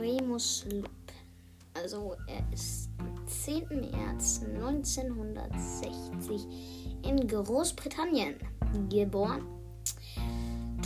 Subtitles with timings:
[0.00, 0.90] Remus Lupin.
[1.74, 3.68] Also er ist am 10.
[3.90, 6.46] März 1960
[7.02, 8.36] in Großbritannien
[8.88, 9.44] geboren.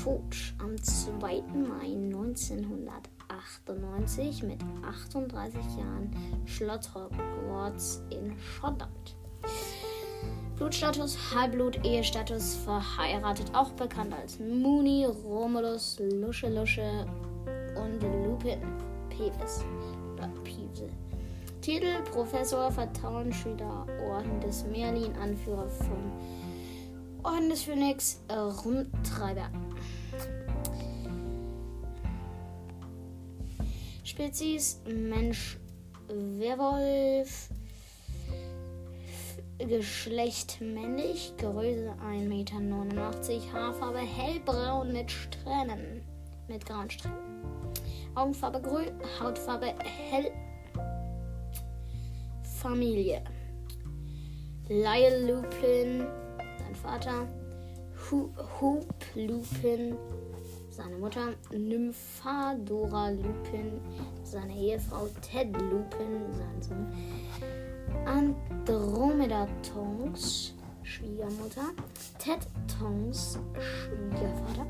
[0.03, 1.43] Tod am 2.
[1.53, 6.11] Mai 1998 mit 38 Jahren
[6.47, 9.15] Schloss Hogwarts in Schottland.
[10.57, 17.07] Blutstatus, Halbblut, Ehestatus, verheiratet, auch bekannt als Mooney, Romulus, Lusche Lusche
[17.77, 18.63] und Lupin
[19.19, 19.65] Peeves.
[20.45, 20.89] Piepse.
[21.61, 26.13] Titel Professor, Vertrauensschüler, Orden des Merlin, Anführer von
[27.25, 29.51] Orden des Phönix, äh, Rumtreiber.
[34.05, 35.59] Spezies Mensch,
[36.07, 37.51] Werwolf,
[39.59, 46.03] Geschlecht männlich, Größe 1,89 Meter, Haarfarbe hellbraun mit Strähnen,
[46.47, 47.68] mit grauen Strähnen.
[48.19, 49.75] Augenfarbe grün, Hautfarbe
[50.11, 50.33] hell.
[52.61, 53.23] Familie.
[54.69, 56.05] Lyle Lupin,
[56.59, 57.29] sein Vater.
[58.61, 59.97] Hoop Lupin,
[60.71, 61.29] seine Mutter.
[61.53, 63.81] Nymphadora Lupin,
[64.25, 65.09] seine Ehefrau.
[65.23, 66.93] Ted Lupin, sein Sohn.
[68.05, 71.71] Andromeda Tongs, Schwiegermutter.
[72.19, 74.67] Ted Tongs, Schwiegervater.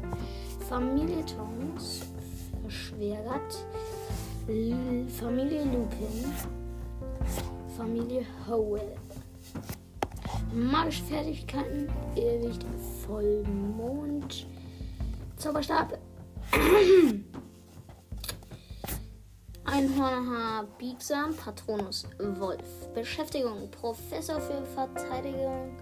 [0.68, 2.07] Familie Tongs,
[2.98, 3.64] verschwägert.
[5.18, 6.32] Familie Lupin.
[7.76, 8.96] Familie Howell.
[10.52, 11.88] Magische Fertigkeiten.
[12.16, 12.64] Irrwicht
[13.06, 14.46] Vollmond.
[15.36, 15.98] Zauberstab.
[19.70, 22.88] Einhornhaar biegsam, Patronus Wolf.
[22.94, 25.76] Beschäftigung, Professor für Verteidigung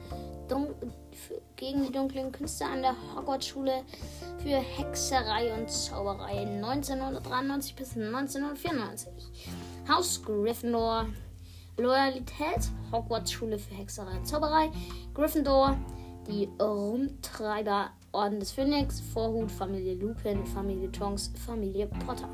[0.49, 3.83] für, gegen die dunklen Künste an der Hogwarts-Schule
[4.39, 9.13] für Hexerei und Zauberei 1993 bis 1994.
[9.89, 11.07] Haus Gryffindor.
[11.79, 14.71] Loyalität, Hogwarts-Schule für Hexerei und Zauberei.
[15.15, 15.77] Gryffindor,
[16.27, 22.29] die Rumtreiber, Orden des Phönix, Vorhut, Familie Lupin, Familie Tonks, Familie Potter.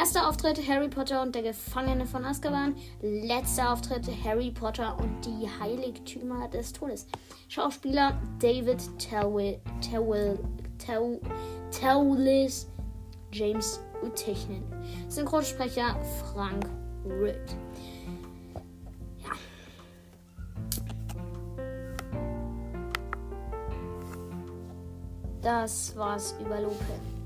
[0.00, 2.74] Erster Auftritt Harry Potter und der Gefangene von Azkaban.
[3.02, 7.06] Letzter Auftritt Harry Potter und die Heiligtümer des Todes.
[7.50, 8.80] Schauspieler David
[11.78, 12.66] Towlis,
[13.30, 14.64] James Utechnin.
[15.08, 15.94] Synchronsprecher
[16.32, 16.64] Frank
[17.04, 17.54] Ritt.
[25.42, 27.20] Das war's über Lupin.